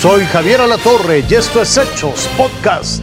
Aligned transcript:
Soy 0.00 0.24
Javier 0.24 0.62
Alatorre 0.62 1.22
y 1.28 1.34
esto 1.34 1.60
es 1.60 1.76
Hechos 1.76 2.26
Podcast. 2.34 3.02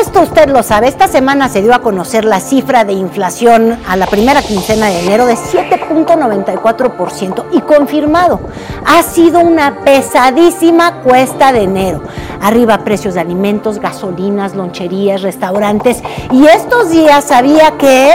Esto 0.00 0.22
usted 0.22 0.48
lo 0.48 0.62
sabe, 0.62 0.88
esta 0.88 1.06
semana 1.06 1.50
se 1.50 1.60
dio 1.60 1.74
a 1.74 1.82
conocer 1.82 2.24
la 2.24 2.40
cifra 2.40 2.86
de 2.86 2.94
inflación 2.94 3.78
a 3.86 3.98
la 3.98 4.06
primera 4.06 4.40
quincena 4.40 4.86
de 4.86 5.00
enero 5.00 5.26
de 5.26 5.34
7.94% 5.34 7.44
y 7.52 7.60
confirmado, 7.60 8.40
ha 8.86 9.02
sido 9.02 9.40
una 9.40 9.84
pesadísima 9.84 11.02
cuesta 11.02 11.52
de 11.52 11.64
enero. 11.64 12.00
Arriba 12.40 12.78
precios 12.78 13.12
de 13.12 13.20
alimentos, 13.20 13.78
gasolinas, 13.78 14.54
loncherías, 14.54 15.20
restaurantes 15.20 16.02
y 16.32 16.46
estos 16.46 16.88
días 16.88 17.24
sabía 17.24 17.72
que 17.72 18.14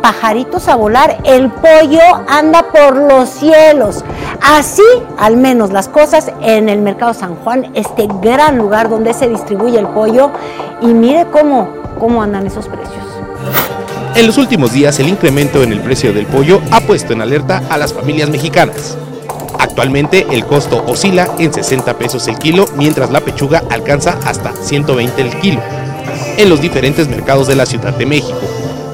pajaritos 0.00 0.68
a 0.68 0.76
volar, 0.76 1.18
el 1.24 1.50
pollo 1.50 2.00
anda 2.28 2.62
por 2.62 2.96
los 2.96 3.28
cielos. 3.28 4.04
Así, 4.42 4.82
al 5.18 5.36
menos 5.36 5.70
las 5.70 5.88
cosas 5.88 6.30
en 6.40 6.68
el 6.68 6.80
Mercado 6.80 7.14
San 7.14 7.36
Juan, 7.36 7.70
este 7.74 8.08
gran 8.20 8.58
lugar 8.58 8.88
donde 8.88 9.14
se 9.14 9.28
distribuye 9.28 9.78
el 9.78 9.88
pollo, 9.88 10.30
y 10.80 10.86
mire 10.86 11.26
cómo, 11.30 11.68
cómo 11.98 12.22
andan 12.22 12.46
esos 12.46 12.66
precios. 12.66 13.04
En 14.14 14.26
los 14.26 14.38
últimos 14.38 14.72
días, 14.72 14.98
el 14.98 15.08
incremento 15.08 15.62
en 15.62 15.72
el 15.72 15.80
precio 15.80 16.12
del 16.12 16.26
pollo 16.26 16.60
ha 16.72 16.80
puesto 16.80 17.12
en 17.12 17.22
alerta 17.22 17.62
a 17.70 17.78
las 17.78 17.92
familias 17.92 18.28
mexicanas. 18.28 18.96
Actualmente 19.58 20.26
el 20.30 20.46
costo 20.46 20.84
oscila 20.86 21.28
en 21.38 21.52
60 21.52 21.98
pesos 21.98 22.26
el 22.28 22.38
kilo, 22.38 22.64
mientras 22.76 23.10
la 23.10 23.20
pechuga 23.20 23.62
alcanza 23.70 24.18
hasta 24.26 24.52
120 24.52 25.22
el 25.22 25.30
kilo 25.40 25.60
en 26.36 26.48
los 26.48 26.60
diferentes 26.60 27.08
mercados 27.08 27.46
de 27.46 27.54
la 27.54 27.66
Ciudad 27.66 27.94
de 27.94 28.06
México. 28.06 28.38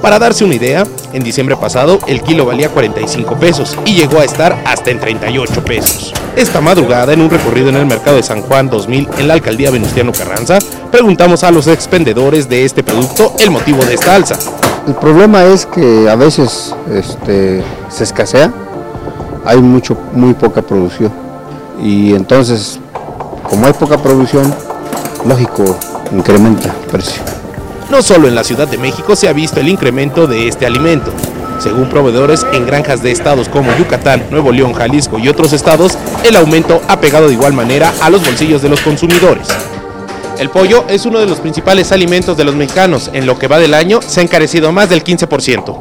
Para 0.02 0.18
darse 0.18 0.44
una 0.44 0.54
idea, 0.54 0.84
en 1.12 1.22
diciembre 1.22 1.56
pasado 1.56 1.98
el 2.06 2.22
kilo 2.22 2.46
valía 2.46 2.68
45 2.68 3.36
pesos 3.36 3.76
y 3.84 3.94
llegó 3.94 4.20
a 4.20 4.24
estar 4.24 4.62
hasta 4.64 4.90
en 4.90 5.00
38 5.00 5.64
pesos. 5.64 6.12
Esta 6.36 6.60
madrugada, 6.60 7.12
en 7.12 7.20
un 7.20 7.30
recorrido 7.30 7.70
en 7.70 7.76
el 7.76 7.86
mercado 7.86 8.16
de 8.16 8.22
San 8.22 8.42
Juan 8.42 8.68
2000 8.68 9.08
en 9.18 9.28
la 9.28 9.34
alcaldía 9.34 9.70
Venustiano 9.70 10.12
Carranza, 10.12 10.58
preguntamos 10.92 11.42
a 11.44 11.50
los 11.50 11.66
expendedores 11.66 12.48
de 12.48 12.64
este 12.64 12.82
producto 12.82 13.34
el 13.38 13.50
motivo 13.50 13.84
de 13.84 13.94
esta 13.94 14.14
alza. 14.14 14.38
El 14.86 14.94
problema 14.94 15.44
es 15.44 15.66
que 15.66 16.08
a 16.08 16.14
veces 16.14 16.74
este, 16.92 17.62
se 17.88 18.04
escasea, 18.04 18.52
hay 19.44 19.60
mucho, 19.60 19.96
muy 20.12 20.34
poca 20.34 20.62
producción 20.62 21.12
y 21.82 22.14
entonces 22.14 22.78
como 23.48 23.66
hay 23.66 23.72
poca 23.72 23.96
producción, 23.96 24.52
lógico, 25.24 25.76
incrementa 26.12 26.68
el 26.68 26.90
precio. 26.90 27.22
No 27.90 28.02
solo 28.02 28.26
en 28.26 28.34
la 28.34 28.42
Ciudad 28.42 28.66
de 28.66 28.78
México 28.78 29.14
se 29.14 29.28
ha 29.28 29.32
visto 29.32 29.60
el 29.60 29.68
incremento 29.68 30.26
de 30.26 30.48
este 30.48 30.66
alimento. 30.66 31.12
Según 31.60 31.88
proveedores 31.88 32.44
en 32.52 32.66
granjas 32.66 33.02
de 33.02 33.12
estados 33.12 33.48
como 33.48 33.74
Yucatán, 33.76 34.24
Nuevo 34.30 34.50
León, 34.50 34.72
Jalisco 34.72 35.18
y 35.18 35.28
otros 35.28 35.52
estados, 35.52 35.96
el 36.24 36.34
aumento 36.36 36.82
ha 36.88 37.00
pegado 37.00 37.28
de 37.28 37.34
igual 37.34 37.52
manera 37.52 37.94
a 38.02 38.10
los 38.10 38.24
bolsillos 38.24 38.60
de 38.60 38.68
los 38.68 38.80
consumidores. 38.80 39.46
El 40.38 40.50
pollo 40.50 40.84
es 40.88 41.06
uno 41.06 41.20
de 41.20 41.26
los 41.26 41.38
principales 41.38 41.92
alimentos 41.92 42.36
de 42.36 42.44
los 42.44 42.56
mexicanos. 42.56 43.10
En 43.12 43.24
lo 43.24 43.38
que 43.38 43.46
va 43.46 43.58
del 43.58 43.72
año 43.72 44.00
se 44.02 44.20
ha 44.20 44.24
encarecido 44.24 44.72
más 44.72 44.90
del 44.90 45.04
15%. 45.04 45.78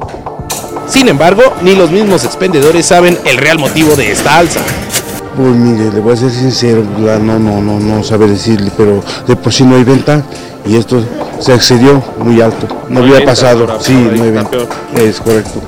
Sin 0.88 1.10
embargo, 1.10 1.42
ni 1.62 1.76
los 1.76 1.90
mismos 1.90 2.24
expendedores 2.24 2.86
saben 2.86 3.18
el 3.26 3.38
real 3.38 3.58
motivo 3.58 3.96
de 3.96 4.12
esta 4.12 4.38
alza. 4.38 4.62
Pues 5.36 5.54
mire, 5.54 5.92
le 5.92 6.00
voy 6.00 6.14
a 6.14 6.16
ser 6.16 6.32
sincero, 6.32 6.82
no, 6.98 7.40
no, 7.40 7.62
no, 7.62 7.80
no 7.80 8.04
sabe 8.04 8.28
decirle, 8.28 8.72
pero 8.78 9.04
de 9.28 9.36
por 9.36 9.52
sí 9.52 9.66
no 9.66 9.76
hay 9.76 9.84
venta 9.84 10.24
y 10.66 10.78
esto 10.78 11.04
se 11.40 11.54
excedió 11.54 12.02
muy 12.20 12.42
alto. 12.42 12.68
No, 12.90 13.02
había 13.02 13.26
pasado, 13.26 13.68
sí, 13.82 13.94
no 13.94 14.24
hay 14.24 14.32
venta. 14.32 14.58
Es 14.98 15.20
correcto. 15.20 15.62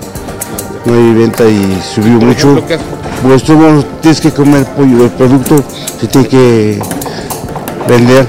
No 0.86 0.94
hay 0.94 1.14
venta 1.14 1.44
y 1.44 1.82
subió 1.94 2.14
mucho. 2.14 2.64
Pues 3.24 3.44
tú 3.44 3.84
tienes 4.02 4.22
que 4.22 4.32
comer 4.32 4.64
pollo, 4.68 5.04
el 5.04 5.10
producto 5.12 5.62
se 6.00 6.08
tiene 6.08 6.28
que 6.28 6.80
vender 7.90 8.26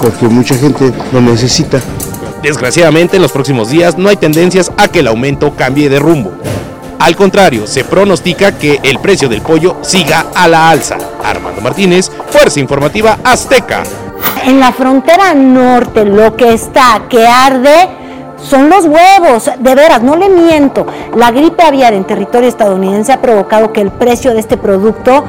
porque 0.00 0.28
mucha 0.28 0.54
gente 0.56 0.92
lo 1.12 1.20
necesita. 1.22 1.80
Desgraciadamente 2.42 3.16
en 3.16 3.22
los 3.22 3.32
próximos 3.32 3.70
días 3.70 3.96
no 3.96 4.08
hay 4.08 4.16
tendencias 4.16 4.70
a 4.76 4.88
que 4.88 4.98
el 4.98 5.06
aumento 5.06 5.54
cambie 5.54 5.88
de 5.88 5.98
rumbo. 6.00 6.32
Al 7.02 7.16
contrario, 7.16 7.66
se 7.66 7.82
pronostica 7.82 8.56
que 8.56 8.78
el 8.80 9.00
precio 9.00 9.28
del 9.28 9.42
pollo 9.42 9.78
siga 9.80 10.26
a 10.36 10.46
la 10.46 10.70
alza. 10.70 10.98
Armando 11.24 11.60
Martínez, 11.60 12.08
Fuerza 12.30 12.60
Informativa 12.60 13.18
Azteca. 13.24 13.82
En 14.44 14.60
la 14.60 14.70
frontera 14.70 15.34
norte 15.34 16.04
lo 16.04 16.36
que 16.36 16.52
está 16.52 17.02
que 17.08 17.26
arde 17.26 17.88
son 18.48 18.70
los 18.70 18.84
huevos, 18.84 19.50
de 19.58 19.74
veras, 19.74 20.00
no 20.00 20.14
le 20.14 20.28
miento. 20.28 20.86
La 21.16 21.32
gripe 21.32 21.64
aviar 21.64 21.92
en 21.92 22.04
territorio 22.04 22.48
estadounidense 22.48 23.12
ha 23.12 23.20
provocado 23.20 23.72
que 23.72 23.80
el 23.80 23.90
precio 23.90 24.32
de 24.32 24.38
este 24.38 24.56
producto 24.56 25.24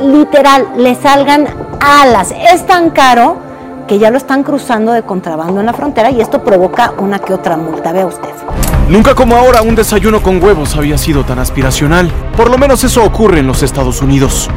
literal 0.00 0.68
le 0.76 0.94
salgan 0.94 1.48
alas. 1.80 2.32
Es 2.52 2.64
tan 2.64 2.90
caro 2.90 3.38
que 3.88 3.98
ya 3.98 4.12
lo 4.12 4.18
están 4.18 4.44
cruzando 4.44 4.92
de 4.92 5.02
contrabando 5.02 5.58
en 5.58 5.66
la 5.66 5.72
frontera 5.72 6.12
y 6.12 6.20
esto 6.20 6.44
provoca 6.44 6.92
una 6.98 7.18
que 7.18 7.34
otra 7.34 7.56
multa. 7.56 7.90
Vea 7.90 8.06
usted. 8.06 8.30
Nunca 8.88 9.14
como 9.14 9.36
ahora 9.36 9.60
un 9.60 9.74
desayuno 9.74 10.22
con 10.22 10.42
huevos 10.42 10.74
había 10.74 10.96
sido 10.96 11.22
tan 11.22 11.38
aspiracional. 11.38 12.10
Por 12.36 12.50
lo 12.50 12.56
menos 12.56 12.84
eso 12.84 13.04
ocurre 13.04 13.40
en 13.40 13.46
los 13.46 13.62
Estados 13.62 14.00
Unidos 14.00 14.48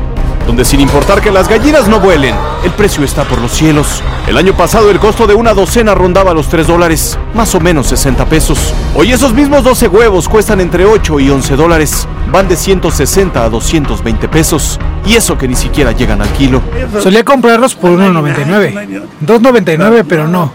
donde 0.45 0.65
sin 0.65 0.79
importar 0.81 1.21
que 1.21 1.31
las 1.31 1.47
gallinas 1.47 1.87
no 1.87 1.99
vuelen, 1.99 2.35
el 2.63 2.71
precio 2.71 3.03
está 3.03 3.23
por 3.23 3.39
los 3.39 3.51
cielos. 3.51 4.03
El 4.27 4.37
año 4.37 4.53
pasado 4.53 4.89
el 4.89 4.99
costo 4.99 5.27
de 5.27 5.33
una 5.33 5.53
docena 5.53 5.95
rondaba 5.95 6.33
los 6.33 6.49
3 6.49 6.67
dólares, 6.67 7.17
más 7.33 7.53
o 7.55 7.59
menos 7.59 7.87
60 7.87 8.25
pesos. 8.25 8.73
Hoy 8.95 9.11
esos 9.11 9.33
mismos 9.33 9.63
12 9.63 9.87
huevos 9.87 10.27
cuestan 10.27 10.61
entre 10.61 10.85
8 10.85 11.19
y 11.19 11.29
11 11.29 11.55
dólares, 11.55 12.07
van 12.31 12.47
de 12.47 12.55
160 12.55 13.43
a 13.43 13.49
220 13.49 14.27
pesos, 14.27 14.79
y 15.05 15.15
eso 15.15 15.37
que 15.37 15.47
ni 15.47 15.55
siquiera 15.55 15.91
llegan 15.91 16.21
al 16.21 16.29
kilo. 16.33 16.61
Solía 17.01 17.23
comprarlos 17.23 17.75
por 17.75 17.91
1.99, 17.91 19.07
2.99 19.25 20.05
pero 20.07 20.27
no, 20.27 20.51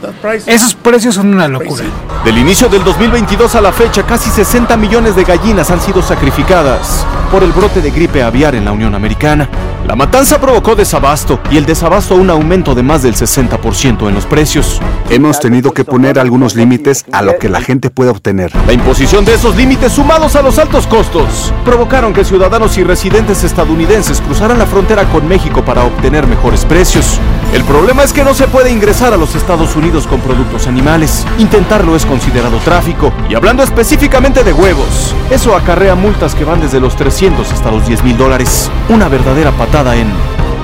esos 0.46 0.74
precios 0.74 1.14
son 1.14 1.32
una 1.32 1.48
locura. 1.48 1.84
Del 2.24 2.38
inicio 2.38 2.68
del 2.68 2.84
2022 2.84 3.54
a 3.54 3.60
la 3.60 3.72
fecha, 3.72 4.04
casi 4.04 4.30
60 4.30 4.76
millones 4.76 5.16
de 5.16 5.24
gallinas 5.24 5.70
han 5.70 5.80
sido 5.80 6.02
sacrificadas 6.02 7.06
por 7.26 7.42
el 7.42 7.52
brote 7.52 7.80
de 7.80 7.90
gripe 7.90 8.22
aviar 8.22 8.54
en 8.54 8.64
la 8.64 8.72
Unión 8.72 8.94
Americana. 8.94 9.48
La 9.86 9.94
matanza 9.94 10.40
provocó 10.40 10.74
desabasto 10.74 11.38
y 11.48 11.56
el 11.56 11.64
desabasto 11.64 12.16
un 12.16 12.28
aumento 12.28 12.74
de 12.74 12.82
más 12.82 13.02
del 13.02 13.14
60% 13.14 14.08
en 14.08 14.14
los 14.14 14.26
precios. 14.26 14.80
Hemos 15.10 15.38
tenido 15.38 15.72
que 15.72 15.84
poner 15.84 16.18
algunos 16.18 16.56
límites 16.56 17.04
a 17.12 17.22
lo 17.22 17.38
que 17.38 17.48
la 17.48 17.60
gente 17.60 17.90
puede 17.90 18.10
obtener. 18.10 18.50
La 18.66 18.72
imposición 18.72 19.24
de 19.24 19.34
esos 19.34 19.54
límites 19.54 19.92
sumados 19.92 20.34
a 20.34 20.42
los 20.42 20.58
altos 20.58 20.88
costos 20.88 21.52
provocaron 21.64 22.12
que 22.12 22.24
ciudadanos 22.24 22.76
y 22.78 22.84
residentes 22.84 23.44
estadounidenses 23.44 24.20
cruzaran 24.20 24.58
la 24.58 24.66
frontera 24.66 25.04
con 25.04 25.28
México 25.28 25.64
para 25.64 25.84
obtener 25.84 26.26
mejores 26.26 26.64
precios. 26.64 27.20
El 27.54 27.62
problema 27.62 28.02
es 28.02 28.12
que 28.12 28.24
no 28.24 28.34
se 28.34 28.48
puede 28.48 28.72
ingresar 28.72 29.12
a 29.12 29.16
los 29.16 29.36
Estados 29.36 29.76
Unidos 29.76 30.08
con 30.08 30.20
productos 30.20 30.66
animales. 30.66 31.24
Intentarlo 31.38 31.94
es 31.94 32.04
considerado 32.04 32.58
tráfico. 32.58 33.12
Y 33.30 33.34
hablando 33.34 33.62
específicamente 33.62 34.42
de 34.42 34.52
huevos, 34.52 35.14
eso 35.30 35.54
acarrea 35.54 35.94
multas 35.94 36.34
que 36.34 36.44
van 36.44 36.60
desde 36.60 36.80
los 36.80 36.96
300 37.16 37.50
hasta 37.50 37.70
los 37.70 37.86
10 37.86 38.04
mil 38.04 38.18
dólares. 38.18 38.70
Una 38.90 39.08
verdadera 39.08 39.50
patada 39.50 39.96
en 39.96 40.06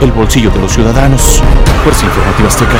el 0.02 0.12
bolsillo 0.12 0.50
de 0.50 0.58
los 0.58 0.70
ciudadanos. 0.70 1.42
Fuerza 1.82 2.04
Informativa 2.04 2.46
Azteca. 2.46 2.76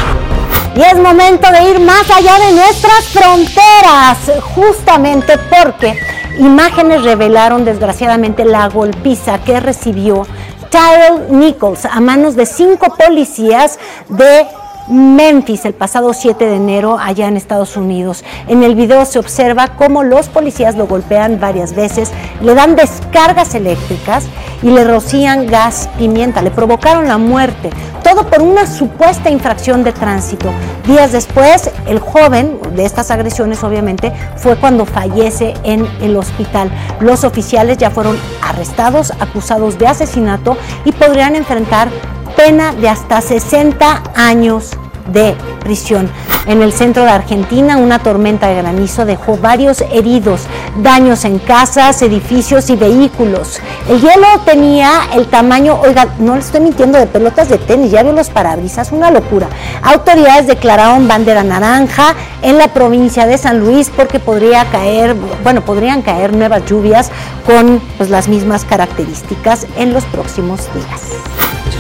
Y 0.77 0.83
es 0.83 0.97
momento 0.97 1.51
de 1.51 1.71
ir 1.71 1.81
más 1.81 2.11
allá 2.11 2.39
de 2.39 2.53
nuestras 2.53 3.09
fronteras, 3.09 4.43
justamente 4.55 5.39
porque 5.49 5.99
imágenes 6.39 7.03
revelaron 7.03 7.65
desgraciadamente 7.65 8.45
la 8.45 8.69
golpiza 8.69 9.39
que 9.39 9.59
recibió 9.59 10.27
Tyrell 10.69 11.39
Nichols 11.39 11.87
a 11.87 11.99
manos 12.01 12.37
de 12.37 12.45
cinco 12.45 12.95
policías 12.95 13.79
de 14.11 14.49
Memphis 14.89 15.65
el 15.65 15.75
pasado 15.75 16.13
7 16.13 16.45
de 16.45 16.57
enero 16.57 16.99
allá 16.99 17.29
en 17.29 17.37
Estados 17.37 17.77
Unidos. 17.77 18.25
En 18.49 18.63
el 18.63 18.75
video 18.75 19.05
se 19.05 19.19
observa 19.19 19.77
cómo 19.77 20.03
los 20.03 20.29
policías 20.29 20.75
lo 20.77 20.87
golpean 20.87 21.39
varias 21.39 21.75
veces, 21.75 22.11
le 22.41 22.55
dan 22.55 22.75
descargas 22.75 23.55
eléctricas 23.55 24.27
y 24.63 24.71
le 24.71 24.85
rocían 24.85 25.47
gas 25.47 25.89
pimienta, 25.99 26.43
le 26.43 26.51
provocaron 26.51 27.07
la 27.07 27.19
muerte, 27.19 27.71
todo 28.03 28.29
por 28.29 28.43
una 28.43 28.67
supuesta 28.67 29.31
infracción 29.31 29.85
de 29.85 29.93
tránsito. 29.93 30.51
Días 30.87 31.13
después, 31.13 31.71
el 31.87 32.01
joven 32.01 32.59
de 32.75 32.85
estas 32.85 33.11
agresiones 33.13 33.63
obviamente 33.63 34.13
fue 34.37 34.57
cuando 34.57 34.85
fallece 34.85 35.55
en 35.63 35.87
el 36.01 36.17
hospital. 36.17 36.71
Los 36.99 37.23
oficiales 37.23 37.79
ya 37.79 37.91
fueron 37.91 38.17
arrestados, 38.43 39.13
acusados 39.21 39.79
de 39.79 39.87
asesinato 39.87 40.57
y 40.85 40.93
podrían 40.93 41.37
enfrentar 41.37 41.89
pena 42.37 42.73
de 42.75 42.89
hasta 42.89 43.21
60 43.21 44.03
años 44.15 44.71
de 45.13 45.35
prisión. 45.61 46.11
En 46.47 46.61
el 46.61 46.73
centro 46.73 47.05
de 47.05 47.11
Argentina, 47.11 47.77
una 47.77 48.01
tormenta 48.01 48.49
de 48.49 48.57
granizo 48.57 49.05
dejó 49.05 49.37
varios 49.37 49.81
heridos, 49.93 50.43
daños 50.83 51.25
en 51.25 51.39
casas, 51.39 52.03
edificios 52.03 52.69
y 52.71 52.77
vehículos. 52.77 53.61
El 53.89 54.01
hielo 54.01 54.27
tenía 54.45 54.91
el 55.15 55.27
tamaño, 55.27 55.79
oiga, 55.81 56.09
no 56.19 56.35
le 56.35 56.41
estoy 56.41 56.61
mintiendo, 56.61 56.99
de 56.99 57.07
pelotas 57.07 57.49
de 57.49 57.59
tenis, 57.59 57.93
ya 57.93 58.03
veo 58.03 58.13
los 58.13 58.31
parabrisas, 58.31 58.91
una 58.91 59.11
locura. 59.11 59.49
Autoridades 59.83 60.49
declararon 60.49 61.07
bandera 61.07 61.45
naranja 61.45 62.15
en 62.43 62.59
la 62.59 62.69
provincia 62.69 63.27
de 63.27 63.39
San 63.39 63.61
Luis 63.61 63.91
porque 63.95 64.19
podría 64.19 64.65
caer, 64.67 65.15
bueno, 65.45 65.61
podrían 65.61 66.03
caer 66.03 66.35
nuevas 66.35 66.65
lluvias 66.67 67.11
con 67.47 67.81
pues, 67.99 68.11
las 68.11 68.29
mismas 68.29 68.65
características 68.65 69.67
en 69.77 69.93
los 69.93 70.05
próximos 70.07 70.61
días. 70.75 71.62